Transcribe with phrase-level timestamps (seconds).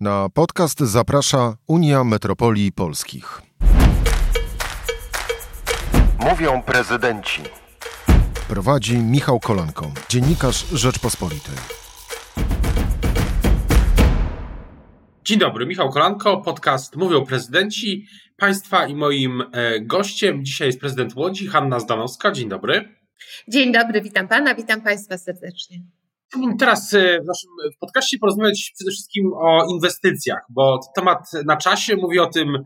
[0.00, 3.42] Na podcast zaprasza Unia Metropolii Polskich.
[6.20, 7.42] Mówią prezydenci.
[8.48, 11.54] Prowadzi Michał Kolanko, dziennikarz Rzeczpospolitej.
[15.24, 18.06] Dzień dobry, Michał Kolanko, podcast Mówią prezydenci.
[18.36, 22.32] Państwa i moim e, gościem dzisiaj jest prezydent Łodzi, Hanna Zdanowska.
[22.32, 22.96] Dzień dobry.
[23.48, 25.97] Dzień dobry, witam pana, witam państwa serdecznie.
[26.28, 27.50] Chciałbym teraz e, w naszym
[27.80, 32.64] podcaście porozmawiać przede wszystkim o inwestycjach, bo temat na czasie mówi o tym,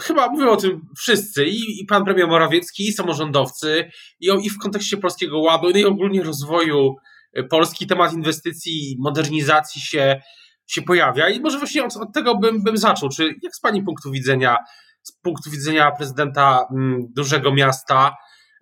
[0.00, 3.90] chyba mówią o tym wszyscy, i, i pan premier Morawiecki, i samorządowcy,
[4.20, 6.94] i, i w kontekście Polskiego Ładu, no i ogólnie rozwoju
[7.32, 10.20] e, Polski, temat inwestycji, modernizacji się,
[10.66, 11.28] się pojawia.
[11.28, 13.08] I może właśnie od, od tego bym, bym zaczął.
[13.08, 14.56] Czy jak z pani punktu widzenia,
[15.02, 18.16] z punktu widzenia prezydenta m, mm, dużego miasta,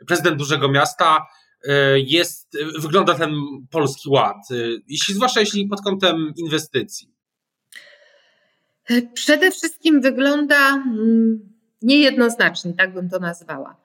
[0.06, 1.26] prezydent dużego miasta,
[1.96, 3.34] jest, wygląda ten
[3.70, 4.54] polski ład, e,
[4.88, 7.16] jeśli, zwłaszcza jeśli pod kątem inwestycji?
[9.14, 11.40] Przede wszystkim wygląda mm,
[11.82, 13.76] niejednoznacznie, tak bym to nazwała.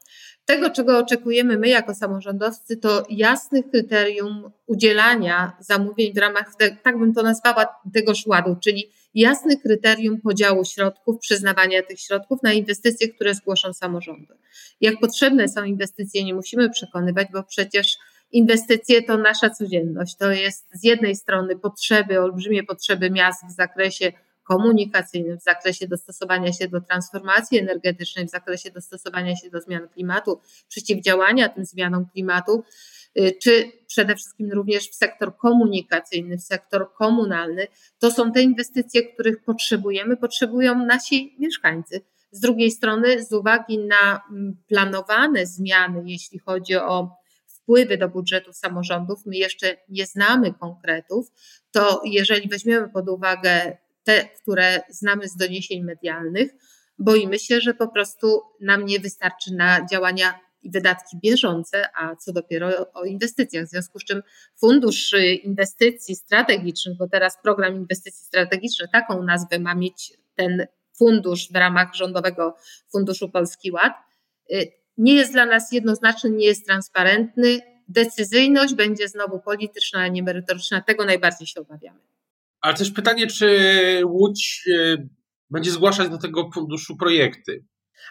[0.45, 6.51] Tego, czego oczekujemy my jako samorządowcy, to jasnych kryterium udzielania zamówień w ramach,
[6.83, 12.53] tak bym to nazwała, tegoż ładu, czyli jasne kryterium podziału środków, przyznawania tych środków na
[12.53, 14.33] inwestycje, które zgłoszą samorządy.
[14.81, 17.97] Jak potrzebne są inwestycje, nie musimy przekonywać, bo przecież
[18.31, 20.15] inwestycje to nasza codzienność.
[20.15, 24.11] To jest z jednej strony potrzeby, olbrzymie potrzeby miast w zakresie
[24.43, 30.41] komunikacyjnym, w zakresie dostosowania się do transformacji energetycznej, w zakresie dostosowania się do zmian klimatu,
[30.69, 32.63] przeciwdziałania tym zmianom klimatu,
[33.43, 37.67] czy przede wszystkim również w sektor komunikacyjny, w sektor komunalny,
[37.99, 42.01] to są te inwestycje, których potrzebujemy, potrzebują nasi mieszkańcy.
[42.31, 47.15] Z drugiej strony, z uwagi na mm, planowane zmiany, jeśli chodzi o
[47.47, 51.31] wpływy do budżetów samorządów, my jeszcze nie znamy konkretów,
[51.71, 56.51] to jeżeli weźmiemy pod uwagę te, które znamy z doniesień medialnych,
[56.99, 62.33] boimy się, że po prostu nam nie wystarczy na działania i wydatki bieżące, a co
[62.33, 63.65] dopiero o inwestycjach.
[63.65, 64.23] W związku z czym
[64.59, 70.67] Fundusz Inwestycji Strategicznych, bo teraz program inwestycji strategicznych, taką nazwę ma mieć ten
[70.97, 72.55] fundusz w ramach Rządowego
[72.91, 73.93] Funduszu Polski Ład,
[74.53, 77.59] y, nie jest dla nas jednoznaczny, nie jest transparentny.
[77.87, 80.81] Decyzyjność będzie znowu polityczna, a nie merytoryczna.
[80.81, 81.99] Tego najbardziej się obawiamy.
[82.61, 85.09] Ale też pytanie, czy Łódź y,
[85.49, 87.63] będzie zgłaszać do tego funduszu projekty?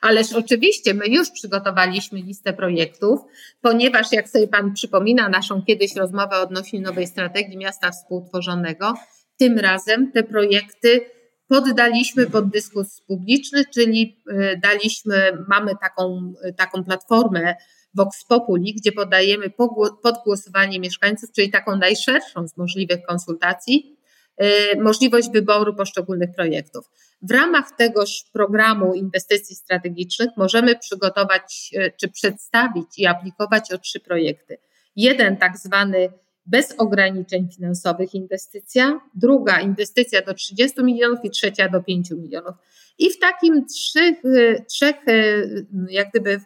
[0.02, 3.20] Ależ oczywiście, my już przygotowaliśmy listę projektów,
[3.60, 8.94] ponieważ jak sobie Pan przypomina naszą kiedyś rozmowę odnośnie nowej strategii miasta współtworzonego,
[9.38, 11.00] tym razem te projekty
[11.48, 17.54] poddaliśmy pod dyskurs publiczny, czyli y, daliśmy, mamy taką, taką platformę
[17.94, 19.50] Vox Populi, gdzie podajemy
[20.02, 23.99] pod głosowanie mieszkańców, czyli taką najszerszą z możliwych konsultacji,
[24.78, 26.90] możliwość wyboru poszczególnych projektów.
[27.22, 34.00] W ramach tegoż programu inwestycji strategicznych możemy przygotować y, czy przedstawić i aplikować o trzy
[34.00, 34.58] projekty.
[34.96, 36.12] Jeden tak zwany
[36.46, 42.54] bez ograniczeń finansowych inwestycja, druga inwestycja do 30 milionów i trzecia do 5 milionów.
[42.98, 44.16] I w takim trzech,
[44.68, 44.96] trzech
[45.88, 46.40] jak gdyby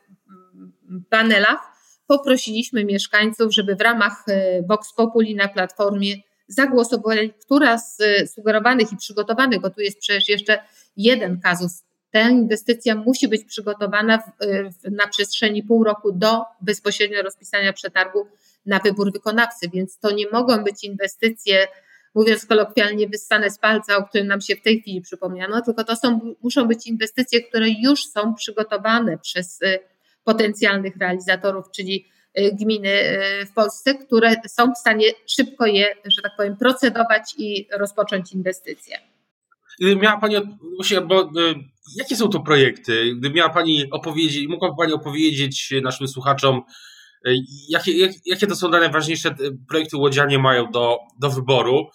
[1.10, 1.58] panelach
[2.06, 4.24] poprosiliśmy mieszkańców, żeby w ramach
[4.68, 6.14] Vox Populi na platformie
[6.48, 7.96] zagłosowali, która z
[8.34, 10.58] sugerowanych i przygotowanych, bo tu jest przecież jeszcze
[10.96, 11.82] jeden kazus,
[12.14, 14.30] ta inwestycja musi być przygotowana w,
[14.74, 18.26] w, na przestrzeni pół roku do bezpośrednio rozpisania przetargu
[18.66, 21.66] na wybór wykonawcy, więc to nie mogą być inwestycje,
[22.14, 25.96] mówiąc kolokwialnie, wyssane z palca, o którym nam się w tej chwili przypomniano, tylko to
[25.96, 29.78] są, muszą być inwestycje, które już są przygotowane przez y,
[30.24, 36.22] potencjalnych realizatorów, czyli y, gminy y, w Polsce, które są w stanie szybko je, że
[36.22, 38.98] tak powiem, procedować i rozpocząć inwestycje.
[39.80, 40.36] Gdyby miała Pani,
[40.76, 41.30] właśnie, bo
[41.96, 43.14] jakie są to projekty?
[43.16, 46.62] Gdyby miała Pani opowiedzieć, mogłaby Pani opowiedzieć naszym słuchaczom,
[47.68, 49.34] Jakie, jak, jakie to są najważniejsze
[49.68, 51.88] projekty łodzianie mają do, do wyboru?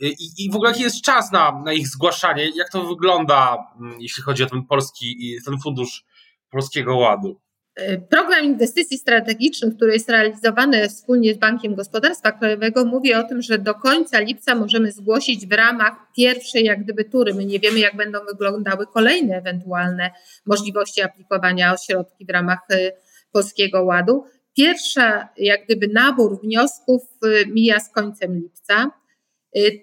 [0.00, 2.50] I, I w ogóle jaki jest czas na, na ich zgłaszanie?
[2.54, 6.04] Jak to wygląda, mm, jeśli chodzi o ten polski, ten fundusz
[6.50, 7.40] Polskiego Ładu?
[7.76, 13.42] E, program inwestycji strategicznych, który jest realizowany wspólnie z Bankiem Gospodarstwa Krajowego, mówi o tym,
[13.42, 17.34] że do końca lipca możemy zgłosić w ramach pierwszej, jak gdyby, tury.
[17.34, 20.10] My nie wiemy, jak będą wyglądały kolejne ewentualne
[20.46, 22.92] możliwości aplikowania o środki w ramach e,
[23.32, 24.24] Polskiego Ładu.
[24.56, 28.90] Pierwsza, jak gdyby, nabór wniosków y, mija z końcem lipca.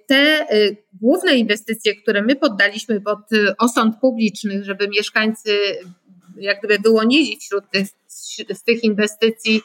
[0.08, 0.48] Te
[1.02, 3.20] główne inwestycje, które my poddaliśmy pod
[3.58, 5.52] osąd publiczny, żeby mieszkańcy
[6.44, 7.88] jak gdyby wyłonili wśród tych,
[8.50, 9.62] z tych inwestycji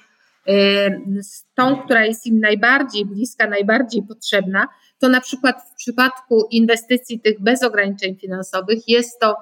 [1.21, 4.69] z tą, która jest im najbardziej bliska, najbardziej potrzebna,
[4.99, 9.37] to na przykład w przypadku inwestycji tych bez ograniczeń finansowych jest to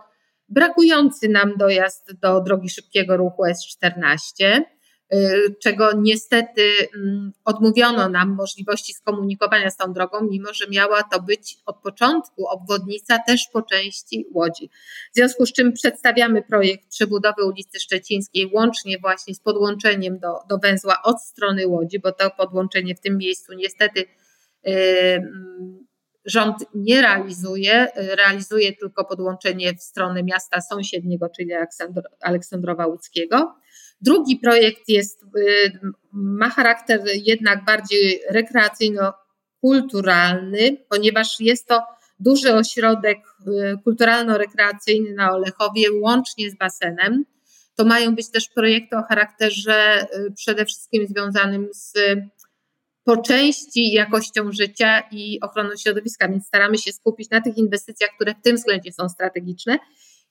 [0.48, 4.64] brakujący nam dojazd do drogi szybkiego ruchu S14, y,
[5.62, 6.62] czego niestety
[6.96, 12.46] mm, odmówiono nam możliwości skomunikowania z tą drogą, mimo że miała to być od początku
[12.46, 14.70] obwodnica też po części Łodzi.
[15.12, 20.58] W związku z czym przedstawiamy projekt przebudowy ulicy Szczecińskiej łącznie właśnie z podłączeniem do, do
[20.58, 24.04] węzła od strony Łodzi, bo to podłączenie w tym miejscu niestety
[24.64, 24.74] yy,
[26.24, 31.50] rząd nie realizuje, realizuje tylko podłączenie w stronę miasta sąsiedniego, czyli
[32.20, 33.54] Aleksandrowa Łódzkiego.
[34.00, 35.26] Drugi projekt jest, y,
[36.12, 41.82] ma charakter jednak bardziej rekreacyjno-kulturalny, ponieważ jest to
[42.20, 47.24] duży ośrodek y, kulturalno-rekreacyjny na Olechowie, łącznie z basenem.
[47.76, 51.92] To mają być też projekty o charakterze y, przede wszystkim związanym z
[53.04, 58.34] po części jakością życia i ochroną środowiska, więc staramy się skupić na tych inwestycjach, które
[58.34, 59.78] w tym względzie są strategiczne.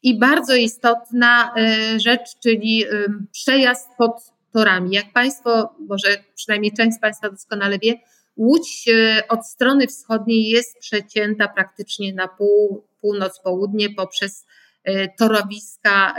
[0.04, 2.86] I bardzo istotna e, rzecz, czyli
[3.32, 4.96] przejazd pod torami.
[4.96, 7.94] Jak Państwo, może przynajmniej część z Państwa doskonale wie,
[8.38, 14.46] Łódź e, od strony wschodniej jest przecięta praktycznie na pół, północ-południe poprzez
[15.20, 16.14] torowiska,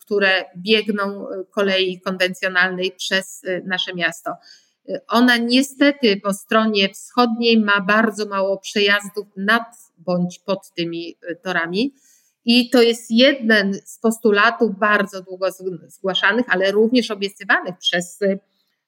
[0.00, 4.30] które biegną kolei konwencjonalnej przez nasze miasto.
[5.08, 9.62] Ona niestety po stronie wschodniej ma bardzo mało przejazdów nad
[9.98, 11.94] bądź pod tymi y, torami.
[12.44, 15.46] I to jest jeden z postulatów bardzo długo
[15.86, 18.38] zgłaszanych, ale również obiecywanych przez y,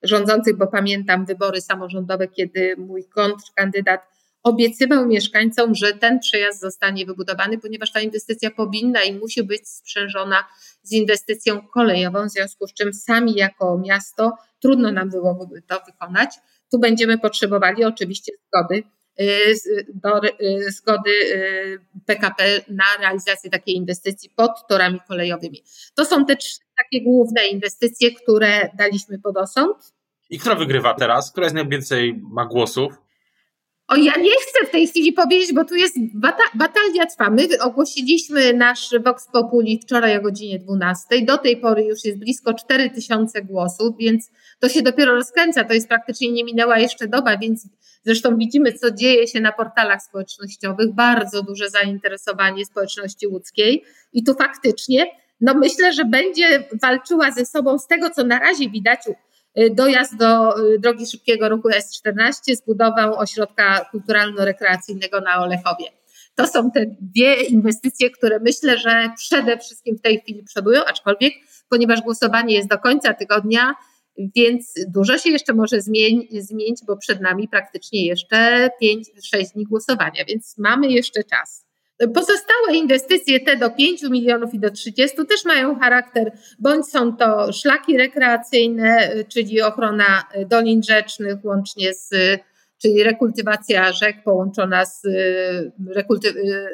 [0.02, 4.00] rządzących, bo pamiętam wybory samorządowe, kiedy mój kontrkandydat
[4.42, 10.44] obiecywał mieszkańcom, że ten przejazd zostanie wybudowany, ponieważ ta inwestycja powinna i musi być sprzężona
[10.82, 16.34] z inwestycją kolejową, w związku z czym sami jako miasto trudno nam byłoby to wykonać.
[16.72, 18.82] Tu będziemy potrzebowali oczywiście zgody
[19.94, 21.10] do, y, zgody
[22.06, 25.62] PKP y, na realizację takiej inwestycji pod torami kolejowymi.
[25.94, 29.94] To są te trzy takie główne inwestycje, które daliśmy pod osąd.
[30.30, 31.30] I kto wygrywa teraz?
[31.30, 33.03] Która jest najwięcej ma głosów?
[33.88, 37.30] O, ja nie chcę w tej chwili powiedzieć, bo tu jest bata batalia trwa.
[37.30, 41.22] My ogłosiliśmy nasz Vox Populi wczoraj o godzinie 12.
[41.22, 45.64] Do tej pory już jest blisko 4000 głosów, więc to się dopiero rozkręca.
[45.64, 47.68] To jest praktycznie nie minęła jeszcze doba, więc
[48.04, 50.94] zresztą widzimy, co dzieje się na portalach społecznościowych.
[50.94, 55.06] Bardzo duże zainteresowanie społeczności łódzkiej i tu faktycznie,
[55.40, 59.00] no myślę, że będzie walczyła ze sobą z tego, co na razie widać
[59.70, 65.86] dojazd do y, drogi szybkiego ruchu S14 z budową ośrodka kulturalno-rekreacyjnego na Olechowie.
[66.34, 71.34] To są te dwie inwestycje, które myślę, że przede wszystkim w tej chwili przodują, aczkolwiek
[71.68, 73.74] ponieważ głosowanie jest do końca tygodnia,
[74.36, 80.54] więc dużo się jeszcze może zmienić, bo przed nami praktycznie jeszcze 5-6 dni głosowania, więc
[80.58, 81.63] mamy jeszcze czas.
[81.98, 87.52] Pozostałe inwestycje, te do 5 milionów i do 30, też mają charakter, bądź są to
[87.52, 92.10] szlaki rekreacyjne, czyli ochrona dolin rzecznych, łącznie z,
[92.82, 95.02] czyli rekultywacja rzek połączona z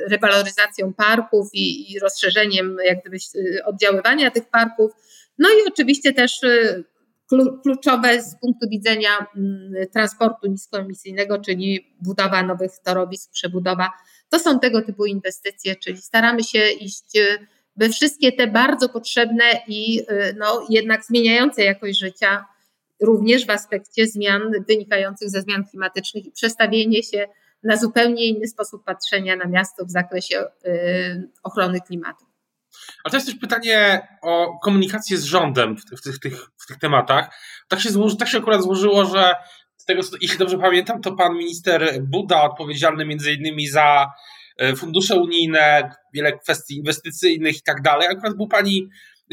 [0.09, 3.17] rewaloryzacją parków i, i rozszerzeniem jak gdyby
[3.65, 4.93] oddziaływania tych parków.
[5.39, 6.41] No i oczywiście też
[7.63, 13.91] kluczowe z punktu widzenia mm, transportu niskoemisyjnego, czyli budowa nowych torowisk, przebudowa.
[14.29, 19.45] To są tego typu inwestycje, czyli staramy się iść y, we wszystkie te bardzo potrzebne
[19.69, 20.05] i y,
[20.39, 22.45] no, jednak zmieniające jakość życia,
[23.01, 27.29] również w aspekcie zmian wynikających ze zmian klimatycznych i przestawienie się
[27.63, 32.30] na zupełnie inny sposób patrzenia na miasto w zakresie y, ochrony klimatu.
[33.05, 36.79] Ale to jest też pytanie o komunikację z rządem w, w, tych, tych, w tych
[36.79, 37.31] tematach.
[37.69, 39.35] Tak się, złoży, tak się akurat złożyło, że
[39.77, 44.07] z tego, jeśli dobrze pamiętam, to pan minister Buda, odpowiedzialny między innymi za
[44.59, 48.89] e, fundusze unijne, wiele kwestii inwestycyjnych i tak dalej, akurat był pani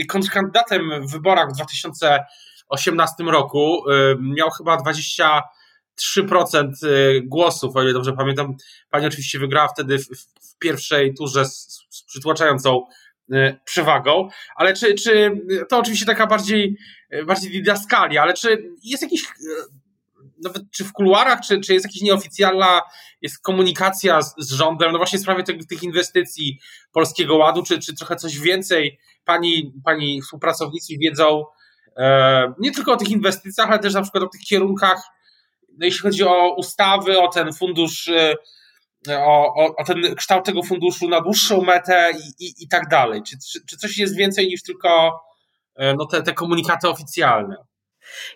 [0.07, 3.83] kontrkandydatem w wyborach w 2018 roku.
[3.91, 5.41] E, miał chyba 23%
[6.83, 8.55] e, głosów, o ile dobrze pamiętam.
[8.89, 10.07] Pani oczywiście wygrała wtedy w,
[10.41, 12.85] w pierwszej turze z, z przytłaczającą
[13.65, 16.77] przewagą, ale czy, czy to oczywiście taka bardziej,
[17.13, 19.27] y, bardziej didaskalia, ale czy jest jakiś, y,
[20.43, 22.81] nawet czy w kuluarach, czy, czy jest jakaś nieoficjalna
[23.21, 26.59] jest komunikacja z, z rządem, no właśnie w sprawie tych, tych inwestycji
[26.91, 28.99] Polskiego Ładu, czy, czy trochę coś więcej?
[29.25, 31.45] Pani, pani współpracownicy wiedzą
[31.97, 35.03] e, nie tylko o tych inwestycjach, ale też na przykład o tych kierunkach,
[35.77, 38.09] no jeśli chodzi o ustawy, o ten fundusz
[39.09, 43.21] o, o, o, ten kształt tego funduszu na dłuższą metę i, i, i tak dalej?
[43.23, 45.19] Czy, czy, czy, coś jest więcej niż tylko
[45.75, 47.55] e, no, te, te komunikaty oficjalne?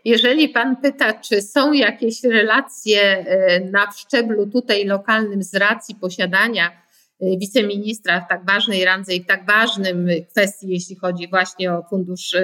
[0.06, 6.68] Jeżeli Pan pyta, czy są jakieś relacje e, na szczeblu tutaj lokalnym z racji posiadania
[6.68, 11.84] e, wiceministra w tak ważnej randze i w tak ważnym kwestii, jeśli chodzi właśnie o
[11.90, 12.36] fundusz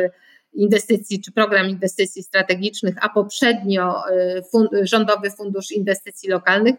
[0.53, 3.95] inwestycji czy program inwestycji strategicznych, a poprzednio
[4.81, 6.75] Rządowy Fundusz Inwestycji Lokalnych,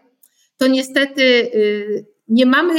[0.59, 1.51] to niestety
[2.27, 2.73] nie mamy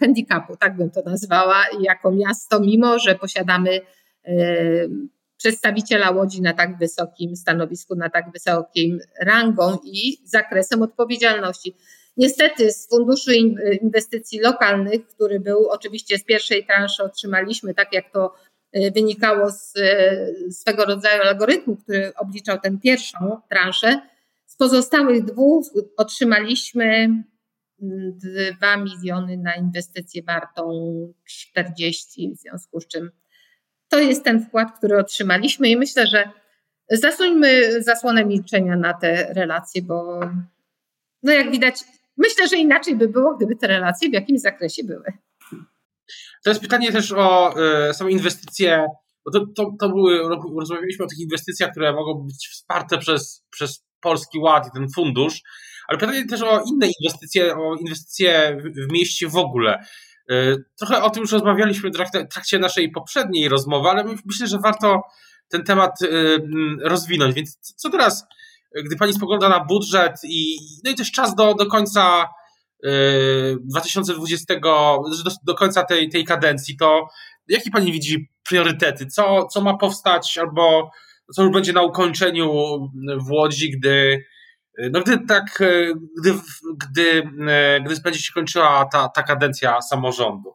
[0.00, 3.80] handicapu, tak bym to nazwała, jako miasto, mimo że posiadamy
[5.36, 11.76] przedstawiciela Łodzi na tak wysokim stanowisku, na tak wysokim rangą i zakresem odpowiedzialności.
[12.16, 13.30] Niestety z Funduszu
[13.82, 18.34] Inwestycji Lokalnych, który był oczywiście z pierwszej transzy otrzymaliśmy, tak jak to
[18.94, 19.72] wynikało z
[20.50, 24.00] swego rodzaju algorytmu, który obliczał tę pierwszą transzę,
[24.54, 27.08] z pozostałych dwóch otrzymaliśmy
[27.78, 30.72] 2 miliony na inwestycję wartą
[31.24, 33.10] 40, w związku z czym
[33.88, 36.30] to jest ten wkład, który otrzymaliśmy i myślę, że
[36.90, 40.20] zasuńmy zasłonę milczenia na te relacje, bo
[41.22, 41.80] no jak widać,
[42.16, 45.12] myślę, że inaczej by było, gdyby te relacje w jakimś zakresie były.
[46.44, 47.54] To jest pytanie też o
[47.90, 48.86] y, samą inwestycje,
[49.24, 50.18] bo to, to, to były,
[50.58, 55.42] rozmawialiśmy o tych inwestycjach, które mogą być wsparte przez, przez Polski Ład i ten fundusz,
[55.88, 58.58] ale pytanie też o inne inwestycje, o inwestycje
[58.88, 59.84] w, mieście w ogóle.
[60.30, 65.02] E, trochę o tym już rozmawialiśmy w trakcie naszej poprzedniej rozmowy, ale myślę, że warto
[65.48, 66.08] ten temat e,
[66.88, 67.34] rozwinąć.
[67.34, 68.26] Więc co teraz,
[68.84, 72.28] gdy Pani spogląda na budżet i, no i też czas do, do końca
[73.60, 77.08] 2020, e, do, do końca tej, tej kadencji, to
[77.48, 79.06] jakie Pani widzi priorytety?
[79.06, 80.90] Co, co ma powstać albo
[81.34, 82.52] co już będzie na ukończeniu
[83.26, 84.24] w Łodzi, gdy
[84.92, 85.44] no gdy tak,
[86.20, 86.34] gdy,
[86.90, 87.22] gdy,
[87.84, 90.54] gdy będzie się kończyła ta, ta kadencja samorządu.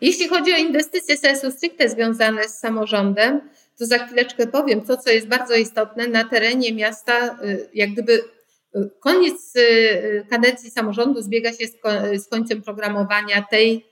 [0.00, 3.40] Jeśli chodzi o inwestycje sensu stricte związane z samorządem,
[3.78, 6.08] to za chwileczkę powiem to, co jest bardzo istotne.
[6.08, 7.38] Na terenie miasta,
[7.74, 8.24] jak gdyby
[9.00, 9.54] koniec
[10.30, 11.66] kadencji samorządu zbiega się
[12.18, 13.86] z końcem programowania tej,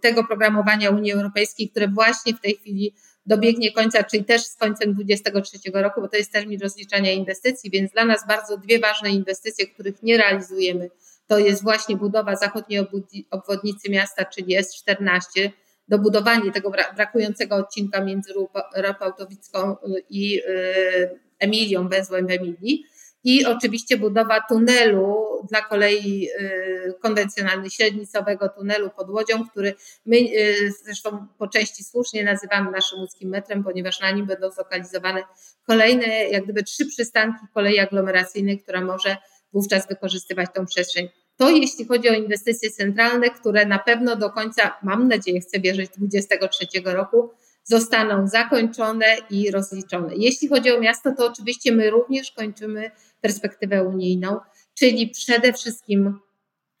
[0.00, 2.94] tego programowania Unii Europejskiej, które właśnie w tej chwili
[3.28, 7.92] dobiegnie końca, czyli też z końcem 2023 roku, bo to jest termin rozliczania inwestycji, więc
[7.92, 10.90] dla nas bardzo dwie ważne inwestycje, których nie realizujemy,
[11.26, 12.86] to jest właśnie budowa zachodniej
[13.30, 15.50] obwodnicy miasta, czyli S14,
[15.88, 18.32] dobudowanie tego brakującego odcinka między
[18.74, 19.76] Rapautowicką
[20.10, 22.84] i y, Emilią, węzłem w Emilii
[23.24, 25.16] i oczywiście budowa tunelu
[25.50, 29.74] dla kolei y, konwencjonalnej, średnicowego tunelu pod Łodzią, który
[30.06, 35.22] my y, zresztą po części słusznie nazywamy naszym łódzkim metrem, ponieważ na nim będą zlokalizowane
[35.66, 39.16] kolejne jak gdyby trzy przystanki kolei aglomeracyjnej, która może
[39.52, 41.08] wówczas wykorzystywać tą przestrzeń.
[41.36, 45.90] To jeśli chodzi o inwestycje centralne, które na pewno do końca, mam nadzieję, chcę wierzyć,
[45.96, 47.30] 2023 roku
[47.64, 50.12] zostaną zakończone i rozliczone.
[50.16, 54.40] Jeśli chodzi o miasto, to oczywiście my również kończymy perspektywę unijną,
[54.74, 56.18] czyli przede wszystkim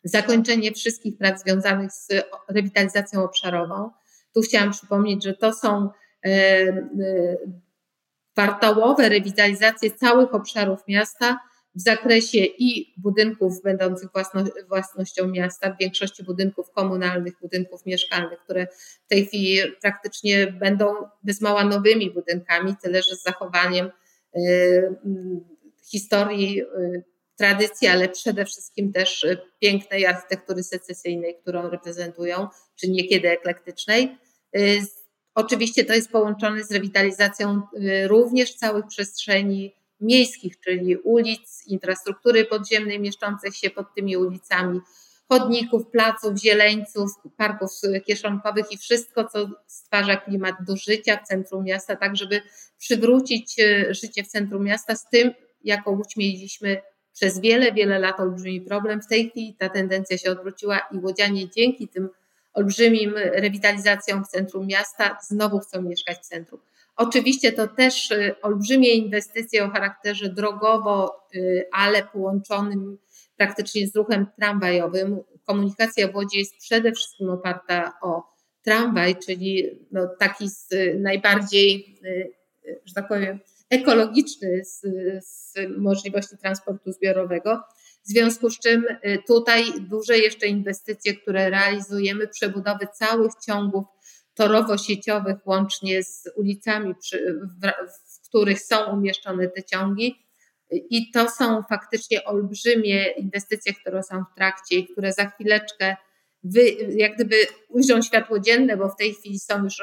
[0.04, 2.08] zakończenie wszystkich prac związanych z
[2.48, 3.90] rewitalizacją obszarową.
[4.34, 5.90] Tu chciałam przypomnieć, że to są
[6.24, 6.76] e, e,
[8.32, 11.38] kwartałowe rewitalizacje całych obszarów miasta
[11.74, 18.66] w zakresie i budynków będących własno, własnością miasta, w większości budynków komunalnych, budynków mieszkalnych, które
[19.04, 23.90] w tej chwili praktycznie będą bez mała nowymi budynkami, tyle że z zachowaniem
[24.36, 24.94] y,
[25.90, 27.04] historii, y,
[27.36, 34.18] tradycji, ale przede wszystkim też y, pięknej architektury secesyjnej, którą reprezentują, czy niekiedy eklektycznej.
[35.34, 37.62] Oczywiście to jest połączone z rewitalizacją
[38.06, 44.80] również całych przestrzeni miejskich, czyli ulic, infrastruktury podziemnej mieszczących się pod tymi ulicami,
[45.28, 47.70] chodników, placów, zieleńców, parków
[48.06, 52.42] kieszonkowych i wszystko, co stwarza klimat do życia w centrum miasta, tak żeby
[52.78, 53.56] przywrócić
[53.90, 55.32] życie w centrum miasta z tym,
[55.64, 59.02] jaką Łódź mieliśmy przez wiele, wiele lat olbrzymi problem.
[59.02, 62.08] W tej chwili ta tendencja się odwróciła i łodzianie dzięki tym
[62.52, 66.60] olbrzymim rewitalizacjom w centrum miasta znowu chcą mieszkać w centrum.
[66.96, 72.98] Oczywiście to też y, olbrzymie inwestycje o charakterze drogowo, y, ale połączonym
[73.36, 75.20] praktycznie z ruchem tramwajowym.
[75.46, 78.22] Komunikacja w Łodzi jest przede wszystkim oparta o
[78.62, 82.32] tramwaj, czyli no taki z najbardziej, y,
[82.86, 84.80] że tak powiem, ekologiczny z,
[85.26, 87.62] z możliwości transportu zbiorowego.
[88.04, 88.84] W związku z czym
[89.26, 93.84] tutaj duże jeszcze inwestycje, które realizujemy, przebudowy całych ciągów
[94.34, 97.66] torowo-sieciowych, łącznie z ulicami, przy, w,
[98.24, 100.14] w których są umieszczone te ciągi.
[100.70, 105.96] I to są faktycznie olbrzymie inwestycje, które są w trakcie i które za chwileczkę
[106.44, 106.60] wy,
[106.96, 107.36] jak gdyby
[107.68, 109.82] ujrzą światło dzienne, bo w tej chwili są już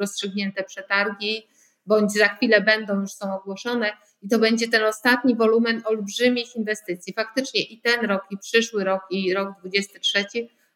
[0.00, 1.48] rozstrzygnięte przetargi.
[1.86, 7.12] Bądź za chwilę będą, już są ogłoszone i to będzie ten ostatni wolumen olbrzymich inwestycji.
[7.12, 10.24] Faktycznie i ten rok, i przyszły rok, i rok 23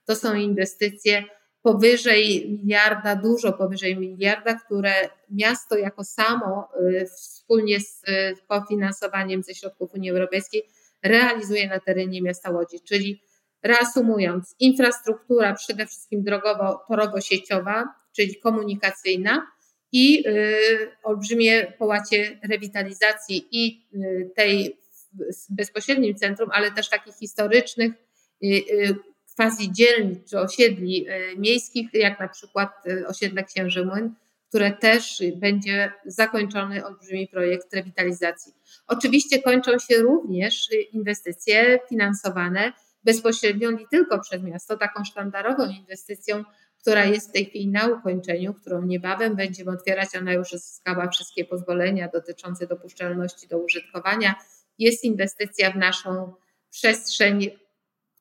[0.04, 1.24] to są inwestycje
[1.62, 4.92] powyżej miliarda, dużo powyżej miliarda, które
[5.30, 10.62] miasto jako samo y, wspólnie z y, kofinansowaniem ze środków Unii Europejskiej
[11.02, 12.80] realizuje na terenie miasta Łodzi.
[12.80, 13.22] Czyli
[13.62, 17.84] reasumując, infrastruktura przede wszystkim drogowo-torowo-sieciowa,
[18.16, 19.46] czyli komunikacyjna
[19.92, 23.88] i y, olbrzymie połacie rewitalizacji i
[24.36, 24.78] tej
[25.50, 27.92] w bezpośrednim centrum, ale też takich historycznych
[29.36, 32.70] quasi dzielnic czy osiedli miejskich, jak na przykład
[33.06, 34.14] osiedle Księży Młyn,
[34.48, 38.52] które też będzie zakończony olbrzymi projekt rewitalizacji.
[38.86, 42.72] Oczywiście kończą się również inwestycje finansowane
[43.04, 46.44] bezpośrednio nie tylko przez miasto, taką sztandarową inwestycją,
[46.80, 51.44] która jest w tej chwili na ukończeniu, którą niebawem będziemy otwierać, ona już uzyskała wszystkie
[51.44, 54.34] pozwolenia dotyczące dopuszczalności do użytkowania.
[54.78, 56.32] Jest inwestycja w naszą
[56.70, 57.50] przestrzeń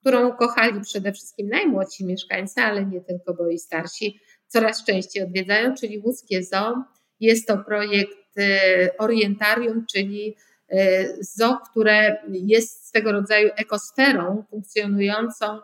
[0.08, 5.76] którą kochali przede wszystkim najmłodsi mieszkańcy, ale nie tylko, bo i starsi coraz częściej odwiedzają,
[5.76, 6.84] czyli Łódzkie Zoo.
[7.20, 10.36] Jest to projekt e, orientarium, czyli
[10.70, 15.60] e, zoo, które jest swego rodzaju ekosferą funkcjonującą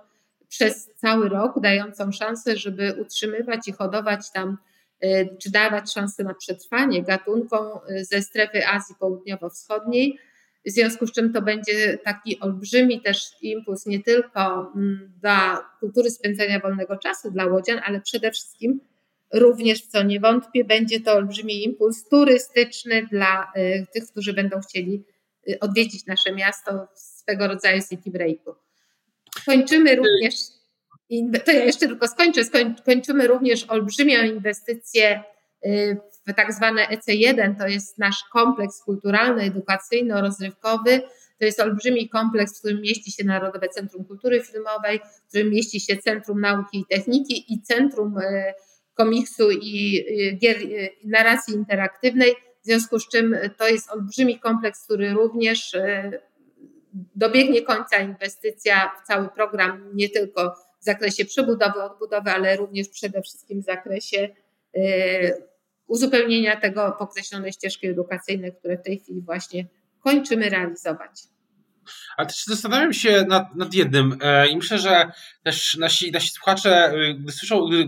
[0.54, 4.58] przez cały rok, dającą szansę, żeby utrzymywać i hodować tam,
[5.02, 10.20] e, czy dawać szansę na przetrwanie gatunkom ze strefy Azji Południowo-Wschodniej
[10.66, 16.10] w związku z czym to będzie taki olbrzymi też impuls nie tylko mm, dla kultury
[16.10, 18.80] spędzania wolnego czasu dla łodzian, ale przede wszystkim
[19.34, 24.60] również, w co nie wątpię, będzie to olbrzymi impuls turystyczny dla y, tych, którzy będą
[24.60, 25.04] chcieli
[25.62, 28.56] odwiedzić nasze miasto w swego rodzaju city breaku.
[29.46, 30.34] Kończymy również,
[31.46, 32.42] to ja jeszcze tylko skończę,
[32.86, 35.24] kończymy również olbrzymią inwestycję
[35.66, 35.98] y,
[36.28, 41.02] w tak zwane EC1, to jest nasz kompleks kulturalny, edukacyjno-rozrywkowy.
[41.40, 45.80] To jest olbrzymi kompleks, w którym mieści się Narodowe Centrum Kultury Filmowej, w którym mieści
[45.80, 48.54] się Centrum Nauki i Techniki i Centrum e,
[48.94, 50.06] Komiksu i
[50.42, 52.36] gier, e, narracji interaktywnej.
[52.62, 55.76] W związku z czym to jest olbrzymi kompleks, który również
[57.16, 63.22] dobiegnie końca inwestycja w cały program, nie tylko w zakresie przebudowy, odbudowy, ale również przede
[63.22, 64.30] wszystkim w zakresie
[65.88, 69.66] uzupełnienia tego pokreślone ścieżki edukacyjne, które w tej chwili właśnie
[70.00, 71.12] kończymy realizować.
[72.18, 75.12] Ale też zastanawiam się nad, nad jednym e, i myślę, że
[75.44, 77.88] też nasi, nasi słuchacze, e, gdy słyszą, gdy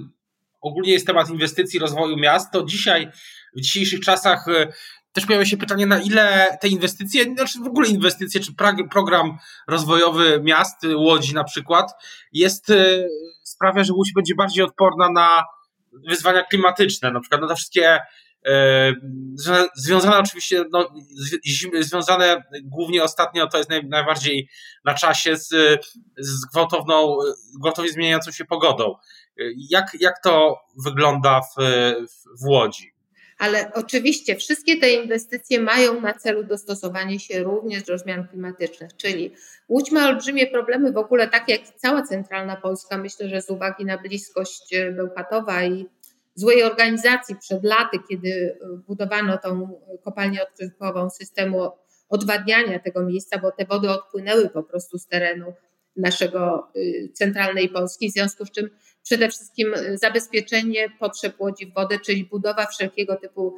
[0.61, 3.11] ogólnie jest temat inwestycji, rozwoju miast, to dzisiaj,
[3.55, 4.73] w dzisiejszych czasach e,
[5.15, 8.53] też pojawia się pytanie, na ile te inwestycje, znaczy w ogóle inwestycje, czy
[8.91, 11.91] program rozwojowy miast, Łodzi na przykład,
[12.33, 12.73] jest,
[13.43, 15.43] sprawia, że Łódź będzie bardziej odporna na
[16.09, 17.99] wyzwania klimatyczne, na przykład no te wszystkie
[18.45, 18.93] e,
[19.75, 20.93] związane oczywiście, no,
[21.79, 24.49] związane głównie ostatnio, to jest naj, najbardziej
[24.85, 25.49] na czasie z,
[26.17, 27.17] z gwałtowną,
[27.61, 28.95] gwałtownie zmieniającą się pogodą.
[29.69, 31.63] Jak, jak to wygląda w,
[32.41, 32.94] w Łodzi?
[33.37, 39.33] Ale oczywiście wszystkie te inwestycje mają na celu dostosowanie się również do zmian klimatycznych, czyli
[39.69, 42.97] Łódź ma olbrzymie problemy w ogóle, tak jak cała centralna Polska.
[42.97, 45.85] Myślę, że z uwagi na bliskość Bełchatowa i
[46.35, 51.71] złej organizacji przed laty, kiedy budowano tą kopalnię odkrywkową, systemu
[52.09, 55.53] odwadniania tego miejsca, bo te wody odpłynęły po prostu z terenu
[55.97, 58.69] naszego y, centralnej Polski, w związku z czym
[59.03, 63.57] przede wszystkim zabezpieczenie potrzeb łodzi w wodę, czyli budowa wszelkiego typu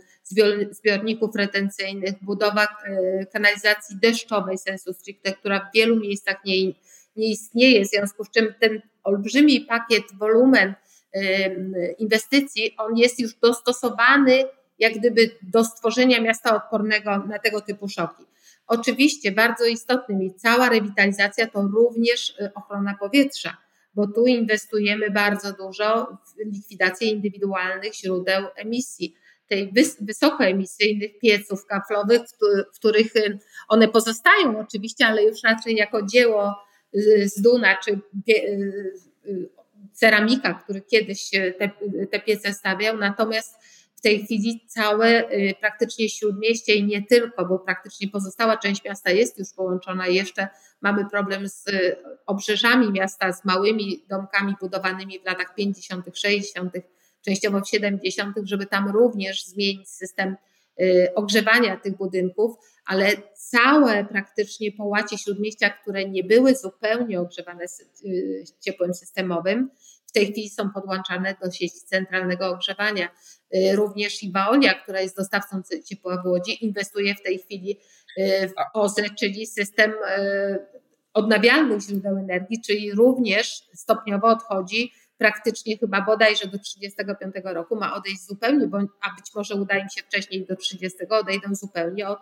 [0.72, 6.66] zbiorników retencyjnych, budowa y, kanalizacji deszczowej sensu stricte, która w wielu miejscach nie,
[7.16, 10.74] nie istnieje, w związku z czym ten olbrzymi pakiet, wolumen
[11.98, 14.44] inwestycji, on jest już dostosowany
[14.80, 18.24] jak gdyby do stworzenia miasta odpornego na tego typu szoki.
[18.68, 23.58] Oczywiście bardzo istotnym i cała rewitalizacja to również y, ochrona powietrza,
[23.96, 29.16] bo tu inwestujemy bardzo dużo w likwidację indywidualnych źródeł emisji,
[29.48, 32.22] tej wysokoemisyjnych pieców kaflowych,
[32.74, 36.56] w których y, one pozostają oczywiście, ale już raczej jako dzieło
[36.96, 38.00] y, z Duna czy
[39.94, 41.70] ceramika, który kiedyś te,
[42.12, 43.56] te piece stawiał, natomiast
[43.98, 49.12] w tej chwili całe y, praktycznie śródmieście i nie tylko, bo praktycznie pozostała część miasta
[49.12, 50.08] jest już połączona.
[50.08, 50.48] Jeszcze
[50.82, 56.74] mamy problem z y, obrzeżami miasta, z małymi domkami budowanymi w latach 50., 60.,
[57.26, 60.36] częściowo w 70., żeby tam również zmienić system
[60.82, 62.56] y, ogrzewania tych budynków,
[62.86, 67.66] ale całe praktycznie połacie śródmieścia, które nie były zupełnie ogrzewane
[68.62, 69.70] ciepłem systemowym,
[70.20, 73.10] tej chwili są podłączane do sieci centralnego ogrzewania.
[73.74, 77.80] Również i Waolia, która jest dostawcą ciepła w Łodzi, inwestuje w tej chwili
[78.48, 79.94] w OZE, czyli system
[81.14, 88.26] odnawialnych źródeł energii, czyli również stopniowo odchodzi praktycznie chyba bodajże do 35 roku ma odejść
[88.26, 92.20] zupełnie, bo, a być może uda im się wcześniej do 30, odejdą zupełnie od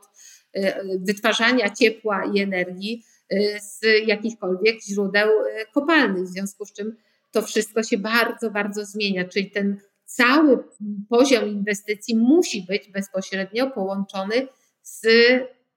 [0.58, 3.04] y, wytwarzania ciepła i energii
[3.34, 6.98] y, z jakichkolwiek źródeł y, kopalnych, w związku z czym
[7.36, 10.64] to wszystko się bardzo, bardzo zmienia, czyli ten cały
[11.10, 14.48] poziom inwestycji musi być bezpośrednio połączony
[14.84, 15.08] z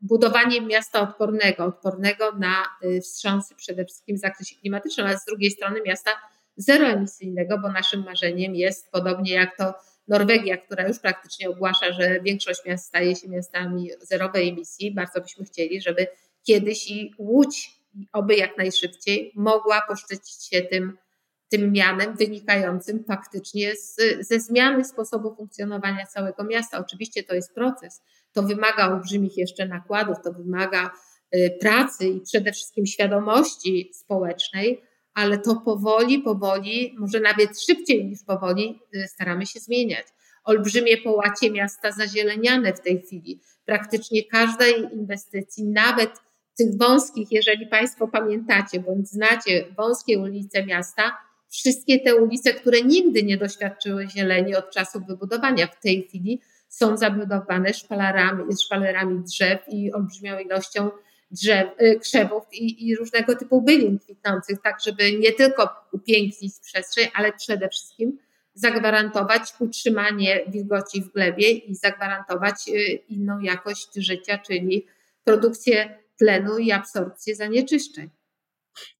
[0.00, 2.64] budowaniem miasta odpornego, odpornego na
[3.02, 6.10] wstrząsy przede wszystkim w zakresie klimatycznym, ale z drugiej strony miasta
[6.56, 9.74] zeroemisyjnego, bo naszym marzeniem jest, podobnie jak to
[10.08, 15.44] Norwegia, która już praktycznie ogłasza, że większość miast staje się miastami zerowej emisji, bardzo byśmy
[15.44, 16.06] chcieli, żeby
[16.46, 17.70] kiedyś i Łódź,
[18.12, 20.98] oby jak najszybciej, mogła poszczycić się tym,
[21.48, 26.78] tym mianem wynikającym faktycznie z, ze zmiany sposobu funkcjonowania całego miasta.
[26.78, 30.90] Oczywiście to jest proces, to wymaga olbrzymich jeszcze nakładów, to wymaga
[31.34, 34.82] y, pracy i przede wszystkim świadomości społecznej,
[35.14, 40.06] ale to powoli, powoli, może nawet szybciej niż powoli y, staramy się zmieniać.
[40.44, 43.40] Olbrzymie połacie miasta zazieleniane w tej chwili.
[43.64, 46.10] Praktycznie każdej inwestycji, nawet
[46.58, 53.22] tych wąskich, jeżeli Państwo pamiętacie bądź znacie wąskie ulice miasta, wszystkie te ulice, które nigdy
[53.22, 59.92] nie doświadczyły zieleni od czasów wybudowania, w tej chwili są zabudowane szpalerami, szpalerami drzew i
[59.92, 60.90] olbrzymią ilością
[61.30, 67.08] drzew, y, krzewów i, i różnego typu bylin kwitnących, tak żeby nie tylko upięknić przestrzeń,
[67.14, 68.18] ale przede wszystkim
[68.54, 74.86] zagwarantować utrzymanie wilgoci w glebie i zagwarantować y, inną jakość życia, czyli
[75.24, 78.10] produkcję tlenu i absorpcję zanieczyszczeń.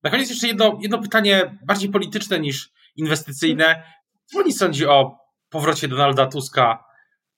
[0.02, 3.82] Na koniec jeszcze jedno, jedno pytanie bardziej polityczne niż inwestycyjne.
[4.24, 6.84] Co pani sądzi o powrocie Donalda Tuska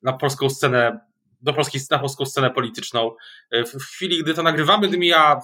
[0.03, 1.01] na polską scenę
[1.43, 3.17] do polskiej, na polską scenę polityczną.
[3.51, 5.41] E, w, chwili, gdy to nagrywamy, gdy mija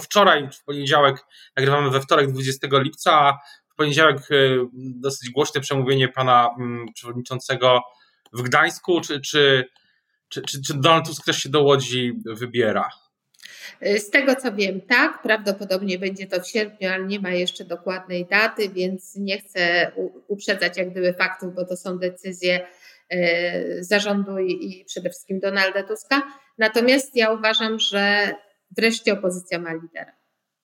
[0.00, 3.38] wczoraj, w poniedziałek, nagrywamy we wtorek 20 lipca,
[3.72, 4.34] w poniedziałek e,
[4.74, 6.50] dosyć głośne przemówienie pana
[6.94, 7.80] przewodniczącego
[8.32, 9.64] w Gdańsku, czy, czy,
[10.28, 12.90] czy, czy Donald Tusk też się do Łodzi wybiera?
[13.80, 17.64] E, z tego co wiem, tak, prawdopodobnie będzie to w sierpniu, ale nie ma jeszcze
[17.64, 19.92] dokładnej daty, więc nie chcę
[20.28, 22.60] uprzedzać jak gdyby faktów, bo to są decyzje
[23.10, 26.22] E, zarządu i przede wszystkim Donalda Tuska.
[26.58, 28.34] Natomiast ja uważam, że
[28.76, 30.12] wreszcie opozycja ma lidera.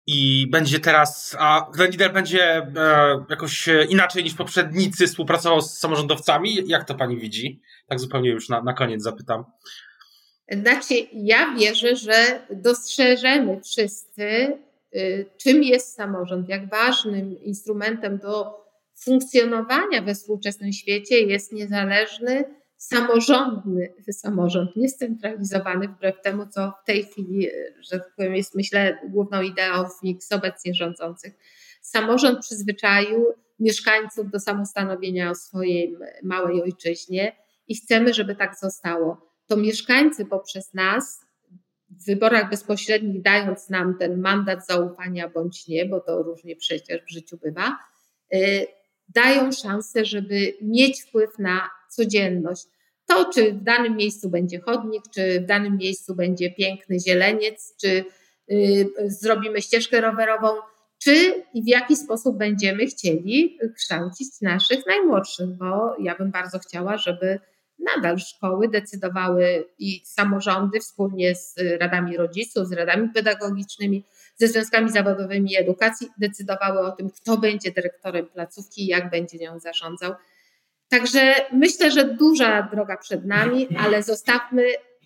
[0.07, 6.57] I będzie teraz, a ten lider będzie e, jakoś inaczej niż poprzednicy współpracował z samorządowcami?
[6.67, 7.63] Jak to pani widzi?
[7.89, 9.45] Tak zupełnie już na, na koniec zapytam.
[10.51, 14.59] Znaczy, ja wierzę, że dostrzeżemy wszyscy,
[14.97, 18.65] y, czym jest samorząd, jak ważnym instrumentem do
[19.05, 22.45] funkcjonowania we współczesnym świecie jest niezależny,
[22.77, 27.49] samorządny samorząd, niescentralizowany, wbrew temu, co w tej chwili,
[27.91, 31.35] że tak powiem, jest myślę główną ideą mix obecnie rządzących.
[31.83, 33.27] Samorząd przyzwyczaił
[33.61, 37.37] mieszkańców do samostanowienia o swojej małej ojczyźnie
[37.69, 39.34] i chcemy, żeby tak zostało.
[39.47, 41.25] To mieszkańcy poprzez nas
[41.91, 47.11] w wyborach bezpośrednich, dając nam ten mandat zaufania bądź nie, bo to różnie przecież w
[47.11, 47.79] życiu bywa,
[48.35, 48.67] y,
[49.09, 52.67] dają szansę, żeby mieć wpływ na codzienność.
[53.07, 58.05] To, czy w danym miejscu będzie chodnik, czy w danym miejscu będzie piękny zieleniec, czy
[58.51, 60.49] y, zrobimy ścieżkę rowerową,
[60.99, 66.99] czy i w jaki sposób będziemy chcieli kształcić naszych najmłodszych, bo ja bym bardzo chciała,
[66.99, 67.39] żeby
[67.79, 74.05] nadal szkoły decydowały i samorządy wspólnie z radami rodziców, z radami pedagogicznymi,
[74.37, 79.59] ze związkami zawodowymi edukacji decydowały o tym, kto będzie dyrektorem placówki i jak będzie nią
[79.59, 80.13] zarządzał.
[80.89, 84.63] Także myślę, że duża droga przed nami, ale zostawmy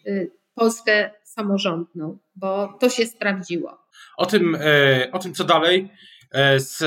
[0.06, 3.78] y, Polskę samorządną, bo to się sprawdziło.
[4.16, 5.90] O tym, e, o tym co dalej,
[6.32, 6.82] e, z,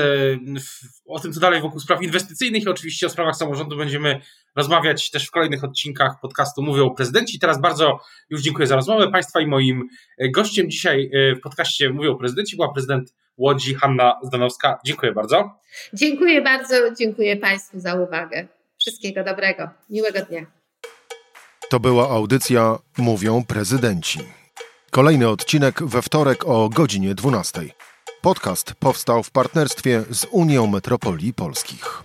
[1.06, 4.20] o tym co dalej wokół spraw inwestycyjnych i oczywiście o sprawach samorządu będziemy
[4.56, 7.38] rozmawiać też w kolejnych odcinkach podcastu Mówią Prezydenci.
[7.38, 9.88] Teraz bardzo już dziękuję za rozmowę Państwa i moim
[10.18, 14.78] e, gościem dzisiaj e, w podcaście Mówią Prezydenci była prezydent Łodzi Hanna Zdanowska.
[14.84, 15.50] Dziękuję bardzo.
[15.92, 18.48] Dziękuję bardzo, dziękuję Państwu za uwagę.
[18.80, 20.46] Wszystkiego dobrego, miłego dnia.
[21.70, 24.20] To była audycja Mówią Prezydenci.
[24.90, 27.60] Kolejny odcinek we wtorek o godzinie 12.
[28.22, 32.02] Podcast powstał w partnerstwie z Unią Metropolii Polskich.